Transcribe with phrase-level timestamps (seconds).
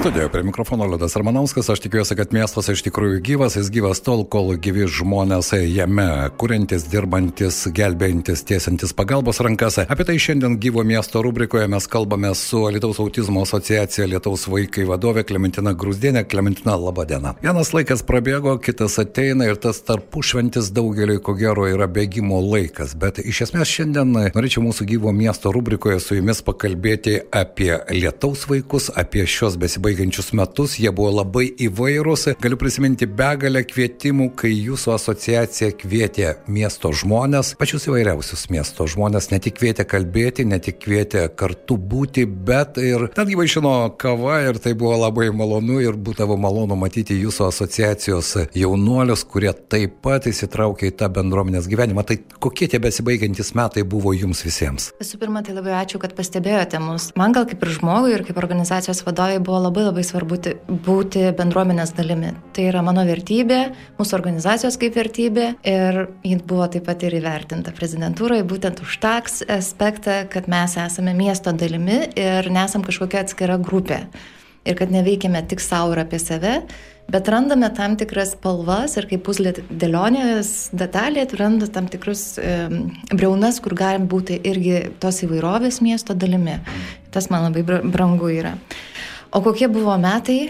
[0.00, 4.26] Studijoje prie mikrofono Liudas Armanauskas, aš tikiuosi, kad miestas iš tikrųjų gyvas, jis gyvas tol,
[4.28, 6.04] kol gyvi žmonės jame,
[6.36, 9.78] kuriantis, dirbantis, gelbėjantis, tiesantis pagalbos rankas.
[9.88, 15.24] Apie tai šiandien gyvo miesto rubrikoje mes kalbame su Lietuvos autizmo asociacija Lietuvos vaikai vadovė
[15.24, 16.26] Klementina Grūsdienė.
[16.28, 17.32] Klementina, laba diena.
[17.40, 22.92] Vienas laikas prabėgo, kitas ateina ir tas tarpušventis daugeliui ko gero yra bėgimo laikas.
[23.00, 28.92] Bet iš esmės šiandien norėčiau mūsų gyvo miesto rubrikoje su jumis pakalbėti apie Lietuvos vaikus,
[28.92, 32.26] apie šios besibaigiančius baigiančius metus, jie buvo labai įvairūs.
[32.42, 39.40] Galiu prisiminti begalę kvietimų, kai jūsų asociacija kvietė miesto žmonės, pačius įvairiausius miesto žmonės, ne
[39.42, 44.74] tik kvietė kalbėti, ne tik kvietė kartu būti, bet ir netgi vaišino kava ir tai
[44.78, 50.96] buvo labai malonu ir būdavo malonu matyti jūsų asociacijos jaunuolius, kurie taip pat įsitraukė į
[51.02, 52.06] tą bendruomenės gyvenimą.
[52.08, 54.90] Tai kokie tie besibaigiantys metai buvo jums visiems?
[55.02, 57.10] Visų pirma, tai labai ačiū, kad pastebėjote mus.
[57.18, 60.38] Man gal kaip ir žmogui ir kaip organizacijos vadovai buvo labai labai svarbu
[60.86, 62.32] būti bendruomenės dalimi.
[62.56, 63.60] Tai yra mano vertybė,
[63.98, 69.18] mūsų organizacijos kaip vertybė ir ji buvo taip pat ir įvertinta prezidentūroje būtent už tą
[69.52, 74.06] aspektą, kad mes esame miesto dalimi ir nesam kažkokia atskira grupė.
[74.66, 76.56] Ir kad neveikiame tik savo ir apie save,
[77.12, 82.56] bet randame tam tikras spalvas ir kaip puzlė dėlionės detalė, randa tam tikrus e,
[83.12, 86.58] breunas, kur galim būti irgi tos įvairovės miesto dalimi.
[87.14, 88.56] Tas man labai brangu yra.
[89.36, 90.48] O kokie buvo metai,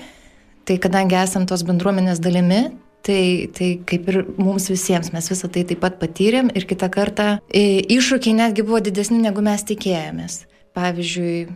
[0.63, 2.69] tai kadangi esam tos bendruomenės dalimi,
[3.03, 7.27] tai, tai kaip ir mums visiems mes visą tai taip pat patyrėm ir kitą kartą
[7.51, 10.45] iššūkiai netgi buvo didesni, negu mes tikėjomės.
[10.79, 11.49] Pavyzdžiui,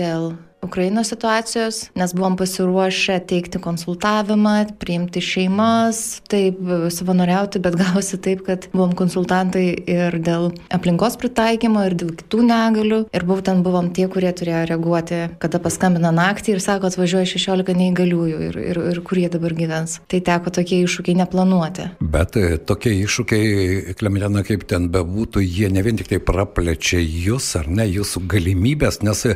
[0.00, 0.30] dėl
[0.68, 6.60] Ukrainos situacijos, nes buvom pasiruošę teikti konsultavimą, priimti šeimas, taip
[6.92, 13.00] savanoriauti, bet gavosi taip, kad buvom konsultantai ir dėl aplinkos pritaikymo, ir dėl kitų negalių.
[13.16, 18.44] Ir būtent buvom tie, kurie turėjo reaguoti, kada paskambina naktį ir sako, atvažiuoja 16 neįgaliųjų
[18.50, 19.98] ir, ir, ir kur jie dabar gyvens.
[20.10, 21.88] Tai teko tokie iššūkiai neplanuoti.
[22.00, 27.54] Bet e, tokie iššūkiai, Klemelina, kaip ten bebūtų, jie ne vien tik tai praplečia jūs
[27.58, 29.26] ar ne jūsų galimybės, nes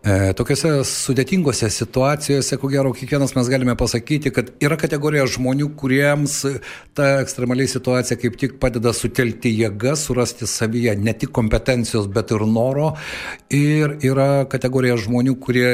[0.00, 6.38] tokiose sudėtingose situacijose, ko gero, kiekvienas mes galime pasakyti, kad yra kategorija žmonių, kuriems
[6.96, 12.46] ta ekstremaliai situacija kaip tik padeda sutelkti jėgas, surasti savyje ne tik kompetencijos, bet ir
[12.48, 12.94] noro.
[13.52, 15.68] Ir yra kategorija žmonių, kurie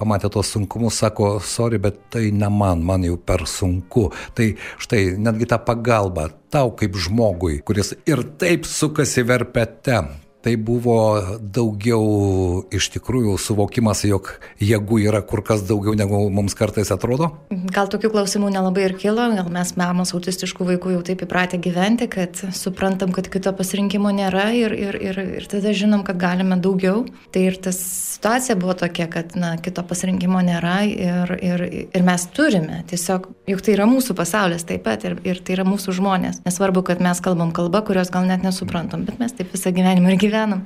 [0.00, 4.08] pamatė tos sunkumus, sako, sorry, bet tai ne man, man jau per sunku.
[4.32, 4.48] Tai
[4.80, 10.00] štai netgi ta pagalba tau kaip žmogui, kuris ir taip sukasi verpete
[10.40, 10.96] Tai buvo
[11.40, 17.28] daugiau iš tikrųjų suvokimas, jog jėgų yra kur kas daugiau negu mums kartais atrodo?
[17.74, 22.08] Gal tokių klausimų nelabai ir kilo, gal mes mamos autistiškų vaikų jau taip įpratę gyventi,
[22.08, 27.04] kad suprantam, kad kito pasirinkimo nėra ir, ir, ir, ir tada žinom, kad galime daugiau.
[27.36, 27.76] Tai ir tas
[28.16, 32.80] situacija buvo tokia, kad na, kito pasirinkimo nėra ir, ir, ir mes turime.
[32.88, 36.40] Tiesiog, juk tai yra mūsų pasaulis taip pat ir, ir tai yra mūsų žmonės.
[36.48, 40.16] Nesvarbu, kad mes kalbam kalbą, kurios gal net nesuprantam, bet mes taip visą gyvenimą ir
[40.16, 40.64] gyvename gyvenam.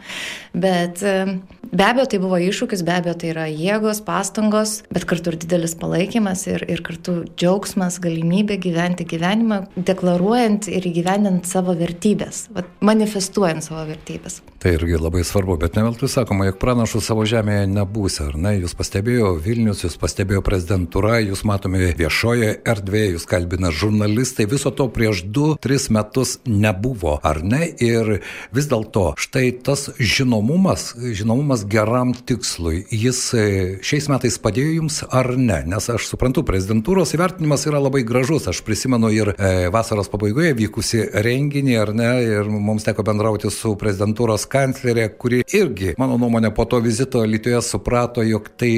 [0.54, 1.40] Bet e,
[1.72, 5.74] be abejo tai buvo iššūkis, be abejo tai yra jėgos, pastangos, bet kartu ir didelis
[5.80, 12.46] palaikymas ir, ir kartu džiaugsmas, galimybė gyventi gyvenimą, deklaruojant ir įgyvendinant savo vertybės,
[12.84, 14.42] manifestuojant savo vertybės.
[14.62, 18.54] Tai irgi labai svarbu, bet neveltui sakoma, jog pranašų savo žemėje nebūsi, ar ne?
[18.62, 24.86] Jūs pastebėjo Vilnius, jūs pastebėjo prezidentūra, jūs matome viešoje erdvėje, jūs kalbina žurnalistai, viso to
[24.94, 27.66] prieš 2-3 metus nebuvo, ar ne?
[27.82, 28.20] Ir
[28.56, 33.44] vis dėlto štai tas žinomumas, žinomumas geram tikslui, jis e,
[33.84, 35.60] šiais metais padėjo jums ar ne?
[35.68, 41.04] Nes aš suprantu, prezidentūros įvertinimas yra labai gražus, aš prisimenu ir e, vasaros pabaigoje vykusi
[41.24, 42.10] renginį, ar ne?
[42.24, 47.62] Ir mums teko bendrauti su prezidentūros kanclerė, kuri irgi, mano nuomonė, po to vizito Lietuvoje
[47.64, 48.72] suprato, jog tai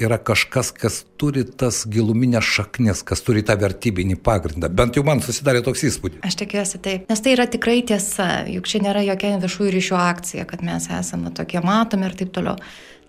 [0.00, 4.70] yra kažkas, kas turi tas giluminės šaknis, kas turi tą vertybinį pagrindą.
[4.72, 6.22] Bent jau man susidarė toks įspūdis.
[6.26, 10.48] Aš tikiuosi taip, nes tai yra tikrai tiesa, juk čia nėra jokia viešųjų ryšių akcija,
[10.50, 12.56] kad mes esame tokie matomi ir taip toliau.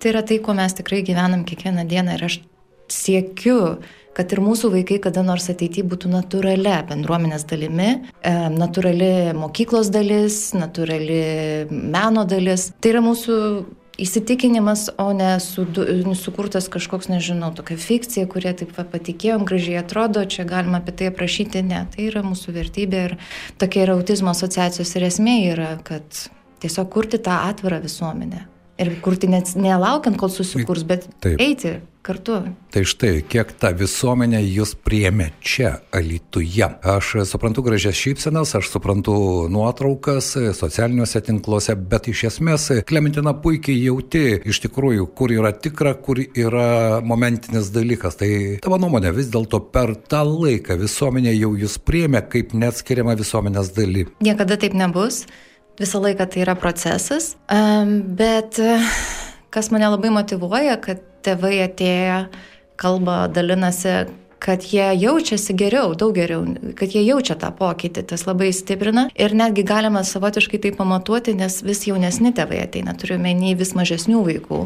[0.01, 2.39] Tai yra tai, ko mes tikrai gyvenam kiekvieną dieną ir aš
[2.91, 3.61] siekiu
[4.17, 10.51] kad ir mūsų vaikai kada nors ateityje būtų natūralia bendruomenės dalimi, e, natūrali mokyklos dalis,
[10.57, 11.21] natūrali
[11.71, 12.71] meno dalis.
[12.81, 13.37] Tai yra mūsų
[13.99, 15.65] įsitikinimas, o ne su,
[16.19, 21.11] sukurtas kažkoks, nežinau, tokia fikcija, kurie taip va, patikėjom, gražiai atrodo, čia galima apie tai
[21.11, 23.17] aprašyti, ne, tai yra mūsų vertybė ir
[23.61, 26.23] tokia yra autizmo asociacijos ir esmė yra, kad
[26.63, 28.47] tiesiog kurti tą atvirą visuomenę
[28.81, 31.37] Ir kurti net nelaukiant, kol susikurs, bet Taip.
[31.43, 32.37] eiti kartu.
[32.73, 36.67] Tai štai, kiek ta visuomenė jūs priemė čia, Alituje.
[36.81, 39.15] Aš suprantu gražias šypsenas, aš suprantu
[39.51, 46.21] nuotraukas socialiniuose tinkluose, bet iš esmės Klementina puikiai jauti iš tikrųjų, kur yra tikra, kur
[46.21, 48.17] yra momentinis dalykas.
[48.21, 48.31] Tai
[48.63, 54.07] tavo nuomonė vis dėlto per tą laiką visuomenė jau jūs priemė kaip neatskiriama visuomenės daly.
[54.23, 55.25] Niekada taip nebus.
[55.81, 57.35] Visą laiką tai yra procesas.
[57.47, 58.59] Bet
[59.51, 62.17] kas mane labai motivuoja, kad tėvai atėję
[62.81, 64.09] kalba, dalinasi,
[64.41, 66.41] kad jie jaučiasi geriau, daug geriau,
[66.73, 71.59] kad jie jaučia tą pokytį, tas labai stiprina ir netgi galima savotiškai tai pamatuoti, nes
[71.61, 74.63] vis jaunesni tėvai ateina, turiu menį vis mažesnių vaikų.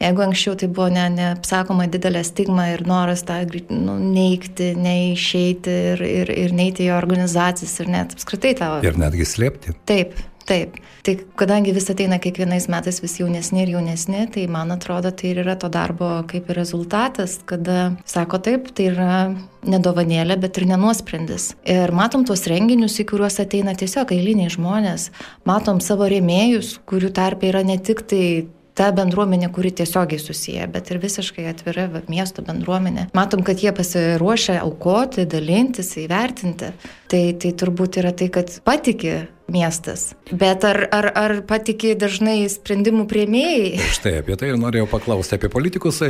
[0.00, 6.06] Jeigu anksčiau tai buvo neapsakoma ne, didelė stigma ir noras tą nu, neikti, neišeiti ir,
[6.08, 8.72] ir, ir neiti į organizacijas ir net apskritai tą.
[8.88, 9.76] Ir netgi slėpti.
[9.88, 10.16] Taip,
[10.48, 15.34] Taip, tai kadangi vis ateina kiekvienais metais vis jaunesni ir jaunesni, tai man atrodo, tai
[15.34, 19.18] ir yra to darbo kaip ir rezultatas, kada sako taip, tai yra
[19.68, 21.50] nedovanėlė, bet ir nenuosprendis.
[21.68, 25.10] Ir matom tuos renginius, į kuriuos ateina tiesiog eiliniai žmonės,
[25.48, 28.24] matom savo rėmėjus, kurių tarpe yra ne tik tai
[28.78, 33.08] ta bendruomenė, kuri tiesiogiai susiję, bet ir visiškai atvira miesto bendruomenė.
[33.16, 36.70] Matom, kad jie pasiruošę aukoti, dalintis, įvertinti.
[37.08, 39.16] Tai, tai turbūt yra tai, kad patiki
[39.48, 40.12] miestas.
[40.30, 43.78] Bet ar, ar, ar patikė dažnai sprendimų prieimėjai?
[43.96, 46.02] Štai apie tai ir norėjau paklausti apie politikus.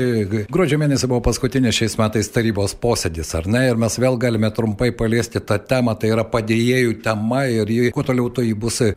[0.50, 3.62] Gruodžio mėnesį buvo paskutinė šiais metais tarybos posėdis, ar ne?
[3.70, 8.04] Ir mes vėl galime trumpai paliesti tą temą, tai yra padėjėjų tema ir jį, kuo
[8.06, 8.90] toliau to jį bus, e,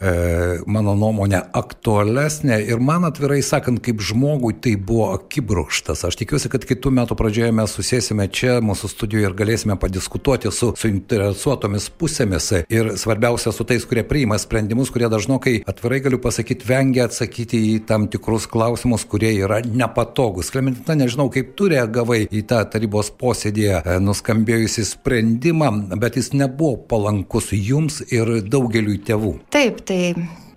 [0.66, 2.58] mano nuomonė, aktualesnė.
[2.74, 6.02] Ir man atvirai sakant, kaip žmogui tai buvo akibrokštas.
[6.10, 10.74] Aš tikiuosi, kad kitų metų pradžioje mes susėsime čia mūsų studijoje ir galėsime padiskutuoti su
[10.82, 17.08] suinteresuotomis pusėmis ir svarbiausia su tais, kurie priima sprendimus, kurie dažnokai, atvirai galiu pasakyti, vengia
[17.10, 20.52] atsakyti į tam tikrus klausimus, kurie yra nepatogus.
[20.54, 25.72] Klementina, nežinau, kaip tu reagavai į tą tarybos posėdėje e, nuskambėjusi sprendimą,
[26.02, 29.36] bet jis nebuvo palankus jums ir daugeliui tėvų.
[29.54, 30.02] Taip, tai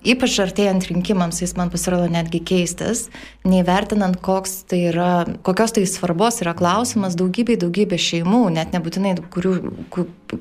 [0.05, 3.07] Ypač artėjant rinkimams jis man pasirodo netgi keistas,
[3.49, 4.19] neįvertinant,
[4.69, 9.55] tai yra, kokios tai svarbos yra klausimas daugybei, daugybė šeimų, net nebūtinai, kurių,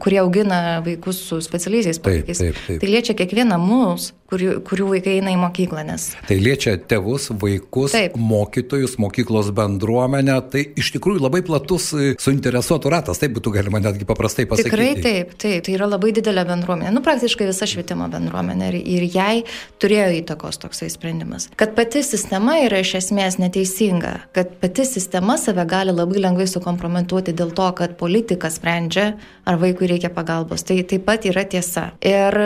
[0.01, 2.43] kurie augina vaikus su specialiaisiais poreikiais.
[2.67, 5.83] Tai liečia kiekvieną mūsų, kurių, kurių vaikai eina į mokyklą.
[5.87, 6.09] Nes...
[6.27, 8.15] Tai liečia tėvus, vaikus, taip.
[8.17, 10.37] mokytojus, mokyklos bendruomenę.
[10.53, 14.71] Tai iš tikrųjų labai platus e, suinteresuotų ratas, taip būtų galima netgi paprastai pasakyti.
[14.71, 15.65] Tikrai taip, taip.
[15.67, 16.93] Tai yra labai didelė bendruomenė.
[16.95, 18.71] Nu, praktiškai visa švietimo bendruomenė.
[18.73, 19.35] Ir, ir jai
[19.83, 21.49] turėjo įtakos toksai sprendimas.
[21.59, 27.35] Kad pati sistema yra iš esmės neteisinga, kad pati sistema save gali labai lengvai sukompromituoti
[27.37, 29.13] dėl to, kad politikas sprendžia,
[29.45, 30.63] ar vaikui reikia pagalbos.
[30.63, 31.89] Tai taip pat yra tiesa.
[32.03, 32.37] Ir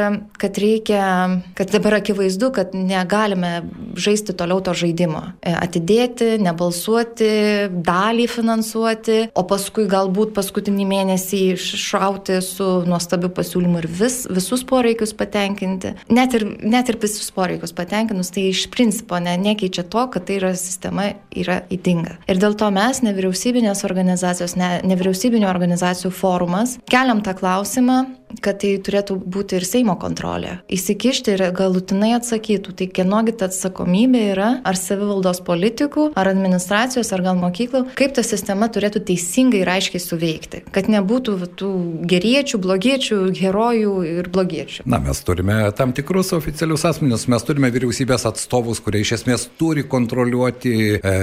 [0.42, 1.04] kad reikia,
[1.58, 3.62] kad dabar akivaizdu, kad negalime
[3.98, 5.22] žaisti toliau to žaidimo.
[5.42, 7.30] E, atidėti, nebalsuoti,
[7.86, 15.14] dalį finansuoti, o paskui galbūt paskutinį mėnesį šauti su nuostabiu pasiūlymu ir vis, visus poreikius
[15.18, 15.94] patenkinti.
[16.14, 20.40] Net ir, net ir visus poreikius patenkinus, tai iš principo ne, nekeičia to, kad tai
[20.42, 22.18] yra sistema yra įdinga.
[22.30, 28.06] Ir dėl to mes, nevyriausybinės organizacijos, ne, nevyriausybinio organizacijų forumas, keliam tą klausimą,
[28.42, 30.58] kad tai turėtų būti ir Seimo kontrolė.
[30.74, 37.24] Įsikišti ir galutinai atsakytų, tai kienogi ta atsakomybė yra, ar savivaldos politikų, ar administracijos, ar
[37.26, 41.72] gal mokyklų, kaip ta sistema turėtų teisingai ir aiškiai suveikti, kad nebūtų tų
[42.10, 44.88] geriečių, blogiečių, herojų ir blogiečių.
[44.90, 49.86] Na, mes turime tam tikrus oficialius asmenius, mes turime vyriausybės atstovus, kurie iš esmės turi
[49.88, 51.16] kontroliuoti e,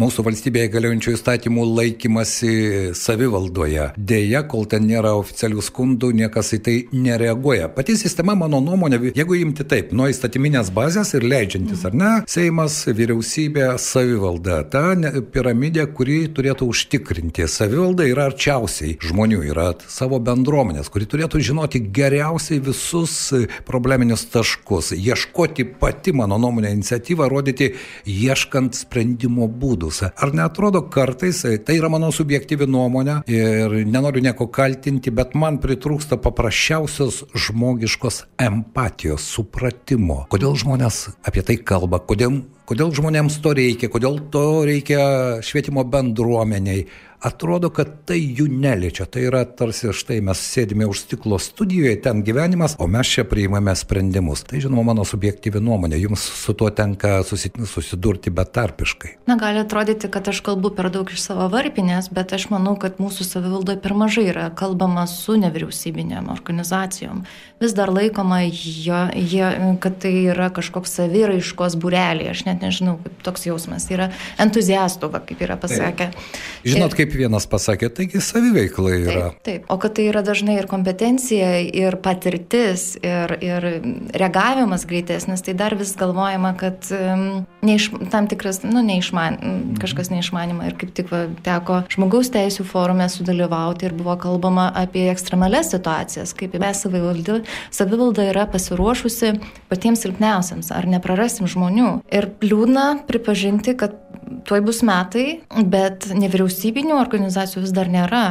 [0.00, 2.52] mūsų valstybėje galiojančių įstatymų laikymasi
[2.98, 3.90] savivaldoje.
[3.96, 7.68] Deja, kol ten nėra oficialių skundų, niekas niekas į tai nereaguoja.
[7.74, 12.86] Pati sistema, mano nuomonė, jeigu imti taip, nuo įstatyminės bazės ir leidžiantis, ar ne, Seimas,
[12.86, 14.94] vyriausybė, savivalda, ta
[15.32, 17.46] piramidė, kuri turėtų užtikrinti.
[17.48, 23.32] Savivalda yra arčiausiai žmonių, yra savo bendruomenės, kuri turėtų žinoti geriausiai visus
[23.66, 27.72] probleminius taškus, ieškoti pati, mano nuomonė, iniciatyvą rodyti,
[28.06, 30.02] ieškant sprendimo būdus.
[30.10, 36.20] Ar netrodo kartais, tai yra mano subjektyvi nuomonė ir nenoriu nieko kaltinti, bet man pritrūksta
[36.30, 40.24] paprasčiausios žmogiškos empatijos, supratimo.
[40.30, 45.02] Kodėl žmonės apie tai kalba, kodėl, kodėl žmonėms to reikia, kodėl to reikia
[45.42, 46.86] švietimo bendruomeniai.
[47.20, 49.04] Atrodo, kad tai jų neliečia.
[49.10, 53.74] Tai yra tarsi štai mes sėdime už stiklo studijoje, ten gyvenimas, o mes čia priimame
[53.76, 54.42] sprendimus.
[54.48, 59.12] Tai žinoma mano subjektyvi nuomonė, jums su tuo tenka susidurti betarpiškai.
[59.30, 63.00] Na, gali atrodyti, kad aš kalbu per daug iš savo varpinės, bet aš manau, kad
[63.02, 67.24] mūsų savivaldoje per mažai yra kalbama su nevyriausybinėm organizacijom.
[67.60, 69.44] Vis dar laikoma, jo, jie,
[69.84, 74.08] kad tai yra kažkoks saviraiškos burelė, aš net nežinau, kaip toks jausmas yra
[74.40, 76.08] entuziastų, kaip yra pasakę.
[76.14, 76.40] Taip.
[76.64, 79.24] Žinot, kaip vienas pasakė, taigi saviveikla yra.
[79.34, 83.66] Taip, taip, o kad tai yra dažnai ir kompetencija, ir patirtis, ir, ir
[84.14, 87.24] reagavimas greitesnis, tai dar vis galvojama, kad um,
[87.66, 89.40] neiš, tam tikras, nu, neišman,
[89.82, 90.70] kažkas neišmanima.
[90.70, 96.34] Ir kaip tik va, teko žmogaus teisų forume sudalyvauti ir buvo kalbama apie ekstremales situacijas,
[96.38, 97.40] kaip mes savivalda,
[97.74, 99.34] savivalda yra pasiruošusi
[99.70, 101.96] patiems silpniausiams, ar neprarasim žmonių.
[102.14, 103.98] Ir liūdna pripažinti, kad
[104.46, 105.40] tuoj bus metai,
[105.72, 108.24] bet nevyriausybinių organizacijų vis dar nėra.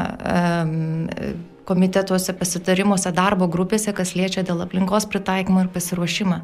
[1.69, 6.39] Komitetuose, pasitarimuose, darbo grupėse, kas liečia dėl aplinkos pritaikymo ir pasiruošimą.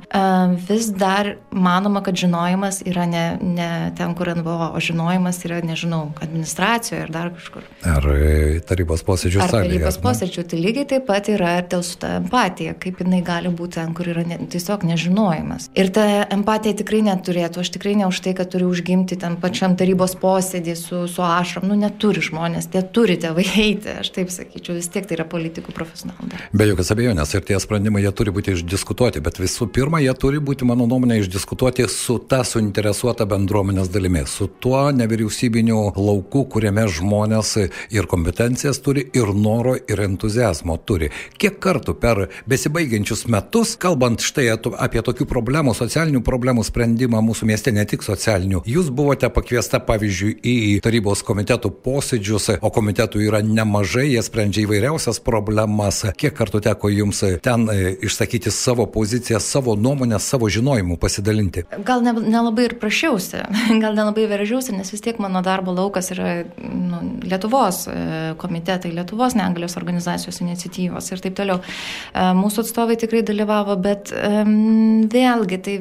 [0.69, 6.03] Vis dar manoma, kad žinojimas yra ne, ne ten, kur NVO, o žinojimas yra, nežinau,
[6.21, 7.65] administracijoje ir dar kažkur.
[7.89, 9.55] Ar e, tarybos posėdžių salėje.
[9.57, 13.21] Ar tarybos posėdžių, tai lygiai taip pat yra ir dėl su ta empatija, kaip jinai
[13.25, 15.69] gali būti ten, kur yra ne, tiesiog nežinojimas.
[15.77, 19.75] Ir ta empatija tikrai neturėtų, aš tikrai ne už tai, kad turiu užgimti tam pačiam
[19.79, 24.77] tarybos posėdį su, su ašram, nu neturi žmonės, tie turi tėvai eiti, aš taip sakyčiau,
[24.77, 26.29] vis tiek tai tai yra politikų profesionalų.
[26.55, 30.41] Be jokios abejonės ir tie sprendimai jie turi būti išdiskutuoti, bet visų pirma, jie turi
[30.43, 37.55] būti, mano nuomonė, išdiskutuoti su ta suinteresuota bendruomenės dalimi, su tuo nevyriausybiniu lauku, kuriame žmonės
[37.95, 41.11] ir kompetencijas turi, ir noro, ir entuzijazmo turi.
[41.39, 47.73] Kiek kartų per besibaigiančius metus, kalbant štai apie tokių problemų, socialinių problemų sprendimą mūsų mieste,
[47.75, 50.55] ne tik socialinių, jūs buvote pakviesta, pavyzdžiui, į
[50.85, 56.03] tarybos komitetų posėdžius, o komitetų yra nemažai, jie sprendžia įvairiausias didžiausias problemas.
[56.17, 61.65] Kiek kartų teko jums ten e, išsakyti savo poziciją, savo nuomonę, savo žinojimu pasidalinti?
[61.85, 63.43] Gal nelabai ne ir prašiausi,
[63.83, 69.35] gal nelabai veržiausi, nes vis tiek mano darbo laukas yra nu, Lietuvos e, komitetai, Lietuvos
[69.35, 71.61] negalios organizacijos iniciatyvos ir taip toliau.
[71.61, 75.79] E, mūsų atstovai tikrai dalyvavo, bet um, vėlgi tai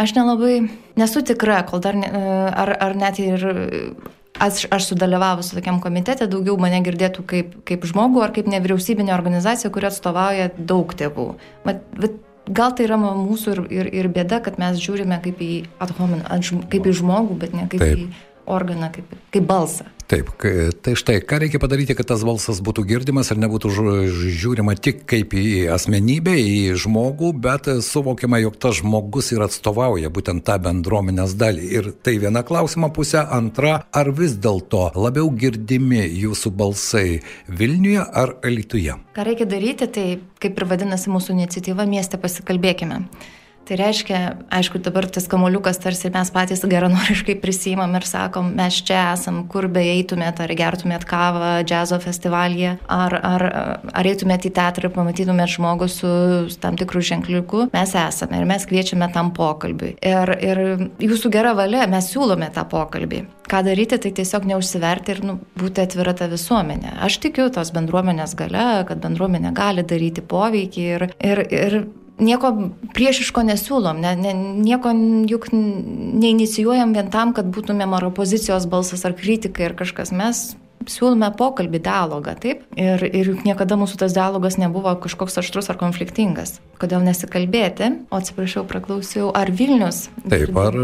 [0.00, 0.62] aš nelabai
[1.00, 2.08] nesu tikra, kol dar, ne,
[2.50, 3.44] ar, ar net ir
[4.40, 9.70] aš, aš sudalyvavus tokiam komitete, daugiau mane girdėtų kaip, kaip žmogų ar kaip nevyriausybinė organizacija,
[9.74, 11.28] kuri atstovauja daug tėvų.
[11.68, 12.16] Mat, bet,
[12.48, 16.24] gal tai yra mūsų ir, ir, ir bėda, kad mes žiūrime kaip į, adhomin,
[16.72, 18.04] kaip į žmogų, bet ne kaip Taip.
[18.04, 19.88] į organą, kaip, kaip balsą.
[20.10, 20.30] Taip,
[20.82, 23.70] tai štai, ką reikia padaryti, kad tas balsas būtų girdimas ir nebūtų
[24.10, 30.42] žiūrima tik kaip į asmenybę, į žmogų, bet suvokiama, jog tas žmogus ir atstovauja būtent
[30.48, 31.70] tą bendruomenės dalį.
[31.78, 38.34] Ir tai viena klausimo pusė, antra, ar vis dėlto labiau girdimi jūsų balsai Vilniuje ar
[38.42, 38.98] Alituje?
[39.14, 40.08] Ką reikia daryti, tai
[40.42, 43.04] kaip ir vadinasi mūsų iniciatyva, mieste pasikalbėkime.
[43.70, 44.18] Tai reiškia,
[44.50, 49.68] aišku, dabar tas kamoliukas tarsi mes patys geranoriškai prisimam ir sakom, mes čia esam, kur
[49.70, 53.44] be eitumėt, ar gertumėt kavą džiazo festivalyje, ar, ar,
[53.94, 56.10] ar eitumėt į teatrą ir pamatytumėt žmogų su
[56.58, 59.92] tam tikrų ženkliuku, mes esame ir mes kviečiame tam pokalbiui.
[60.02, 60.64] Ir, ir
[61.06, 63.22] jūsų gera valia, mes siūlome tą pokalbį.
[63.50, 66.96] Ką daryti, tai tiesiog neužsiverti ir nu, būti atvira tą visuomenę.
[67.06, 71.80] Aš tikiu tos bendruomenės gale, kad bendruomenė gali daryti poveikį ir, ir, ir
[72.20, 72.52] nieko
[72.94, 74.34] priešiško nesiūlom, ne, ne,
[74.64, 74.92] nieko
[75.30, 80.12] juk neinicijuojam vien tam, kad būtumėm ar opozicijos balsas ar kritikai ar kažkas.
[80.14, 80.44] Mes
[80.88, 82.64] siūlome pokalbį, dialogą, taip?
[82.78, 86.58] Ir, ir juk niekada mūsų tas dialogas nebuvo kažkoks aštrus ar konfliktingas.
[86.80, 87.90] Kodėl nesikalbėti?
[88.08, 90.06] O atsiprašau, praklausiau, ar Vilnius?
[90.32, 90.76] Taip, ar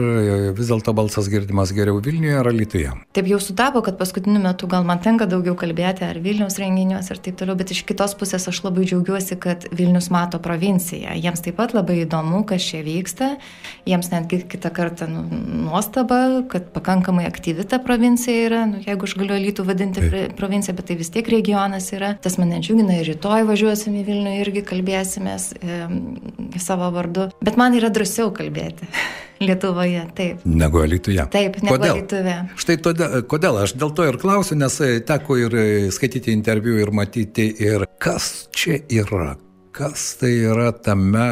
[0.57, 2.93] vis dėlto balsas girdimas geriau Vilniuje ar Lietuvoje?
[3.17, 7.23] Taip jau sutapo, kad paskutiniu metu gal man tenka daugiau kalbėti ar Vilnius renginiuose ir
[7.25, 11.17] taip toliau, bet iš kitos pusės aš labai džiaugiuosi, kad Vilnius mato provinciją.
[11.17, 13.33] Jiems taip pat labai įdomu, kas čia vyksta.
[13.89, 15.25] Jiems netgi kitą kartą nu,
[15.65, 20.75] nuostaba, kad pakankamai aktyvi ta provincija yra, nu, jeigu aš galiu Lietų vadinti vadinti provincija,
[20.75, 22.15] bet tai vis tiek regionas yra.
[22.23, 25.79] Tas mane džiugina ir rytoj važiuosim į Vilnių irgi kalbėsimės e,
[26.63, 27.31] savo vardu.
[27.45, 28.89] Bet man yra drąsiau kalbėti.
[29.47, 30.45] Lietuvoje, taip.
[30.49, 31.27] Negu Lietuvoje.
[31.33, 31.99] Taip, negu kodėl?
[32.01, 32.37] Lietuvoje.
[32.63, 34.79] Štai todėl, kodėl aš dėl to ir klausiu, nes
[35.09, 35.59] teko ir
[35.93, 39.35] skaityti interviu ir matyti, ir kas čia yra,
[39.77, 41.25] kas tai yra tame,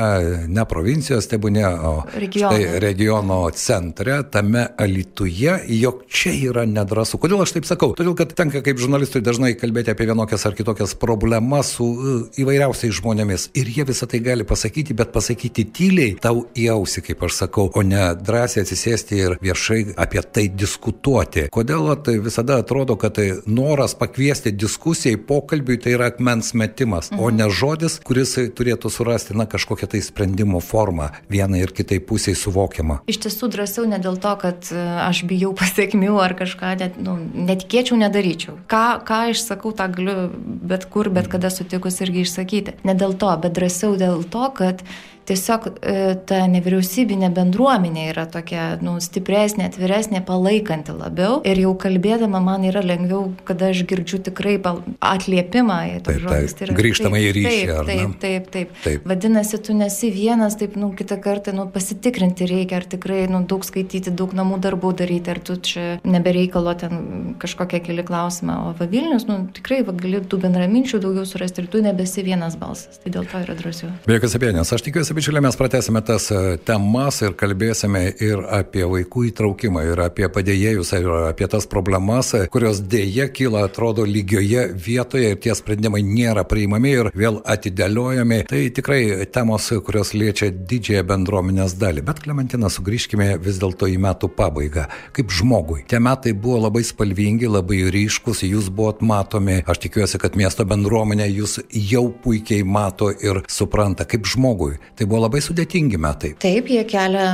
[0.53, 2.51] ne provincijos tebūnė, o regiono.
[2.53, 7.17] štai regiono centre, tame alituje, jog čia yra nedrasu.
[7.23, 7.95] Kodėl aš taip sakau?
[7.97, 12.93] Todėl, kad tenka kaip žurnalistui dažnai kalbėti apie vienokias ar kitokias problemas su e, įvairiausiais
[12.99, 13.47] žmonėmis.
[13.57, 17.71] Ir jie visą tai gali pasakyti, bet pasakyti tyliai tau į ausį, kaip aš sakau,
[17.73, 21.47] o ne drąsiai atsisėsti ir viešai apie tai diskutuoti.
[21.55, 27.25] Kodėl tai visada atrodo, kad tai noras pakviesti diskusijai, pokalbiui tai yra akmens metimas, mhm.
[27.25, 32.37] o ne žodis, kuris turėtų surasti na, kažkokią tai sprendimo formą vienai ir kitai pusiai
[32.39, 33.01] suvokiamą.
[33.11, 37.17] Iš tiesų drąsiau ne dėl to, kad e, aš bijau pasiekmių ar kažką net, nu,
[37.51, 38.59] netikėčiau, nedaryčiau.
[38.71, 40.29] Ką, ką išsakau, tą galiu
[40.75, 42.79] bet kur, bet kada sutikus irgi išsakyti.
[42.85, 44.85] Ne dėl to, bet drąsiau dėl to, kad
[45.29, 45.95] tiesiog e,
[46.29, 51.41] ta nevyriausybinė bendruomenė yra tokia nu, stipresnė, atviresnė, palaikanti labiau.
[51.49, 56.71] Ir jau kalbėdama man yra lengviau, kada aš girdžiu tikrai atliepimą į tą žodį.
[56.77, 57.63] Grįžtamą į ryšį.
[57.65, 59.09] Taip, taip, taip, taip, taip.
[59.09, 63.65] Vadinasi, tu nesi vienas, taip, nu, kitą kartą, nu, pasitikrinti reikia, ar tikrai, nu, daug
[63.67, 68.59] skaityti, daug namų darbų daryti, ar tu čia nebereikalo ten kažkokią keli klausimą.
[68.69, 72.59] O va Vilnius, nu, tikrai, va, gali tų bendraminčių daugiau surasti ir tu nebesi vienas
[72.61, 73.01] balsas.
[73.03, 73.93] Tai dėl to yra drąsiau.
[74.09, 78.41] Be jokios abejonės, aš tikiuosi, Mėlysi bičiuliai, mes pratęsime tas e, temas ir kalbėsime ir
[78.51, 84.03] apie vaikų įtraukimą, ir apie padėjėjus, ir apie tas problemas, e, kurios dėje kyla, atrodo,
[84.03, 88.41] lygioje vietoje ir tie sprendimai nėra priimami ir vėl atidėliojami.
[88.51, 92.03] Tai tikrai temos, kurios liečia didžiąją bendruomenės dalį.
[92.11, 94.89] Bet, Klementina, sugrįžkime vis dėlto į metų pabaigą.
[95.15, 95.85] Kaip žmogui.
[95.87, 99.61] Tie metai buvo labai spalvingi, labai ryškus, jūs buvot matomi.
[99.63, 104.83] Aš tikiuosi, kad miesto bendruomenė jūs jau puikiai mato ir supranta kaip žmogui.
[104.99, 106.31] Tai Tai buvo labai sudėtingi metai.
[106.41, 107.27] Taip, jie kelia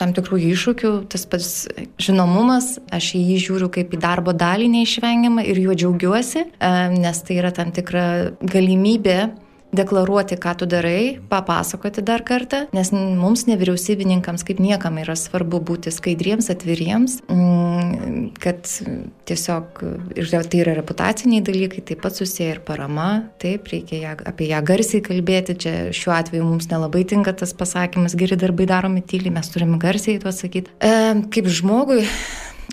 [0.00, 1.50] tam tikrų iššūkių, tas pats
[2.00, 6.46] žinomumas, aš į jį žiūriu kaip į darbo dalį neišvengiamą ir juo džiaugiuosi,
[6.96, 8.06] nes tai yra tam tikra
[8.40, 9.18] galimybė
[9.72, 15.92] deklaruoti, ką tu darai, papasakoti dar kartą, nes mums nevyriausybininkams kaip niekam yra svarbu būti
[15.94, 18.68] skaidriems, atviriems, mm, kad
[19.28, 19.82] tiesiog
[20.18, 24.62] ir tai yra reputaciniai dalykai, taip pat susiję ir parama, taip, reikia ją, apie ją
[24.66, 29.52] garsiai kalbėti, čia šiuo atveju mums nelabai tinka tas pasakymas, geri darbai daromi tyliai, mes
[29.52, 30.72] turime garsiai tuo sakyti.
[30.84, 30.92] E,
[31.32, 32.04] kaip žmogui,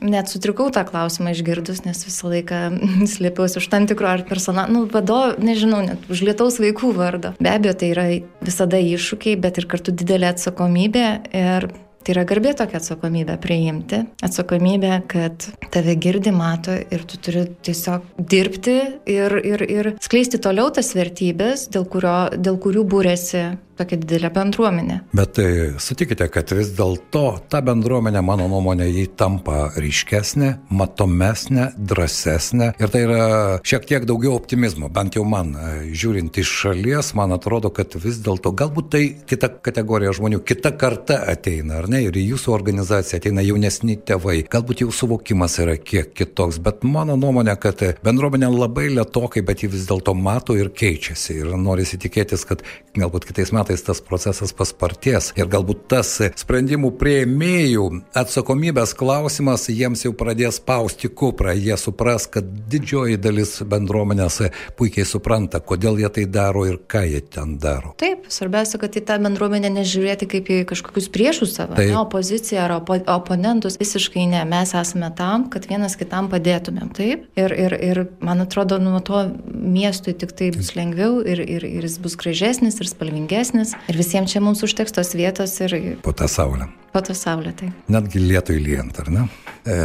[0.06, 2.62] net sutrikau tą klausimą išgirdus, nes visą laiką
[3.14, 7.34] slėpiausi už tam tikro ar personalo, nu, vadovo, nežinau, net už lietaus vaikų vardo.
[7.42, 8.08] Be abejo, tai yra
[8.46, 11.70] visada iššūkiai, bet ir kartu didelė atsakomybė ir
[12.10, 18.08] Tai yra garbė tokia atsakomybė priimti, atsakomybė, kad tave girdi, mato ir tu turi tiesiog
[18.34, 18.78] dirbti
[19.14, 23.44] ir, ir, ir skleisti toliau tas vertybės, dėl, kurio, dėl kurių būrėsi
[23.80, 24.98] tokia didelė bendruomenė.
[25.16, 25.50] Bet tai
[25.82, 33.04] sutikite, kad vis dėlto ta bendruomenė, mano nuomonė, jį tampa ryškesnė, matomesnė, drąsesnė ir tai
[33.06, 33.22] yra
[33.68, 38.20] šiek tiek daugiau optimizmo, bent jau man, e, žiūrint iš šalies, man atrodo, kad vis
[38.26, 43.20] dėlto galbūt tai kita kategorija žmonių, kita karta ateina, ar ne, ir į jūsų organizaciją
[43.20, 48.88] ateina jaunesni tėvai, galbūt jau suvokimas yra kiek kitoks, bet mano nuomonė, kad bendruomenė labai
[48.94, 51.40] lietokai, bet ji vis dėlto mato ir keičiasi.
[51.42, 52.64] Ir norisi tikėtis, kad
[52.98, 60.14] galbūt kitais metais tas procesas pasparties ir galbūt tas sprendimų prieimėjų atsakomybės klausimas jiems jau
[60.18, 64.42] pradės spausti kuprą, jie supras, kad didžioji dalis bendruomenės
[64.80, 67.94] puikiai supranta, kodėl jie tai daro ir ką jie ten daro.
[68.02, 72.76] Taip, svarbiausia, kad į tą bendruomenę nežiūrėti kaip į kažkokius priešus savo, ne, opoziciją ar
[72.80, 78.04] opo, oponentus, visiškai ne, mes esame tam, kad vienas kitam padėtumėm, taip, ir, ir, ir
[78.26, 82.80] man atrodo, nuo to miestui tik tai bus lengviau ir, ir, ir jis bus gražesnis
[82.82, 85.78] ir spalvingesnis ir visiems čia mums užteks tos vietos ir...
[86.06, 86.70] Po tą saulę.
[86.94, 87.70] Po tą saulę, tai.
[87.92, 89.28] Netgi lietui lyjant, ar ne?
[89.70, 89.76] E,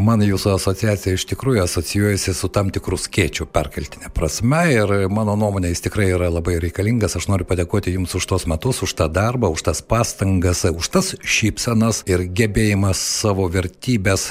[0.00, 5.72] man jūsų asociacija iš tikrųjų asocijuojasi su tam tikrų skėčių perkeltinė prasme ir mano nuomonė
[5.74, 7.18] jis tikrai yra labai reikalingas.
[7.18, 11.12] Aš noriu padėkoti Jums už tos metus, už tą darbą, už tas pastangas, už tas
[11.44, 14.30] šypsenas ir gebėjimas savo vertybės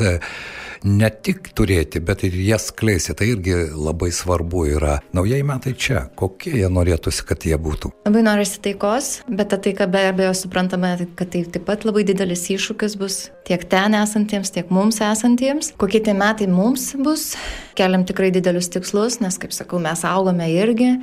[0.83, 3.15] ne tik turėti, bet ir jas kleisti.
[3.15, 4.97] Tai irgi labai svarbu yra.
[5.15, 7.93] Naujai metai čia, kokie jie norėtųsi, kad jie būtų?
[8.07, 12.45] Labai norisi taikos, bet ta taika be abejo suprantame, kad tai taip pat labai didelis
[12.51, 15.73] iššūkis bus tiek ten esantiems, tiek mums esantiems.
[15.79, 17.33] Kokie tie metai mums bus?
[17.79, 20.97] Keliam tikrai didelius tikslus, nes, kaip sakau, mes augame irgi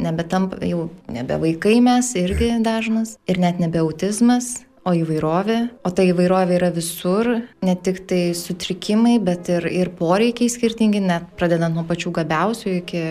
[0.00, 6.04] nebetampa jau nebe vaikai mes irgi dažnas ir net nebe autizmas o įvairovė, o ta
[6.06, 7.28] įvairovė yra visur,
[7.62, 13.04] ne tik tai sutrikimai, bet ir, ir poreikiai skirtingi, net pradedant nuo pačių gabiausių iki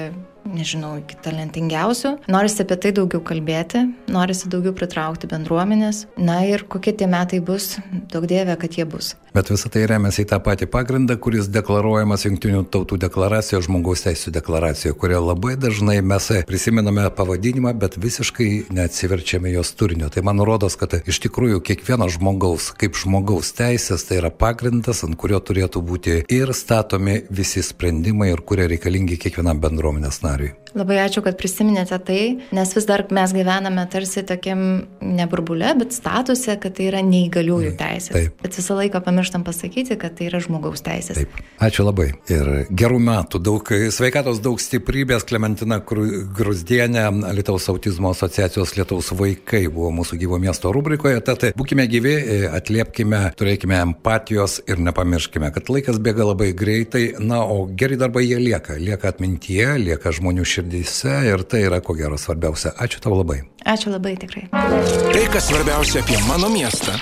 [0.47, 2.15] nežinau, iki talentingiausių.
[2.31, 6.05] Norisi apie tai daugiau kalbėti, norisi daugiau pritraukti bendruomenės.
[6.19, 7.75] Na ir kokie tie metai bus,
[8.11, 9.15] daug dievė, kad jie bus.
[9.31, 14.33] Bet visą tai remiasi į tą patį pagrindą, kuris deklaruojamas Junktinių tautų deklaracijoje, žmogaus teisų
[14.35, 20.11] deklaracijoje, kurie labai dažnai mes prisimename pavadinimą, bet visiškai neatsiverčiame jos turinio.
[20.11, 25.15] Tai man rodos, kad iš tikrųjų kiekvieno žmogaus, kaip žmogaus teisės, tai yra pagrindas, ant
[25.15, 30.30] kurio turėtų būti ir statomi visi sprendimai ir kurie reikalingi kiekvienam bendruomenės nariui.
[30.71, 32.19] Labai ačiū, kad prisiminėte tai,
[32.55, 38.13] nes vis dar mes gyvename tarsi tokiam neburbule, bet statuse, kad tai yra neįgaliųjų teisės.
[38.15, 38.37] Taip.
[38.39, 41.19] Bet visą laiką pamirštam pasakyti, kad tai yra žmogaus teisės.
[41.19, 41.41] Taip.
[41.59, 42.13] Ačiū labai.
[42.31, 45.25] Ir gerų metų, daug sveikatos, daug stiprybės.
[45.27, 47.03] Klementina Grusdienė,
[47.35, 51.19] Lietuvos autizmo asociacijos Lietuvos vaikai buvo mūsų gyvo miesto rubrikoje.
[51.27, 52.15] Tad būkime gyvi,
[52.47, 57.03] atliepkime, turėkime empatijos ir nepamirškime, kad laikas bėga labai greitai.
[57.19, 58.79] Na, o geri darbai jie lieka.
[58.79, 62.75] Lieka atmintyje, lieka žmonių širdyse ir tai yra ko gero svarbiausia.
[62.77, 63.41] Ačiū tau labai.
[63.65, 64.47] Ačiū labai tikrai.
[64.53, 66.95] Tai, kas svarbiausia apie mano miestą,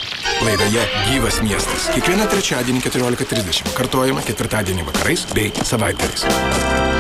[0.45, 1.89] laidoje Gyvas miestas.
[1.95, 6.98] Kiekvieną trečiadienį 14.30 kartuojama ketvirtadienį vakarais bei savaitgaliais.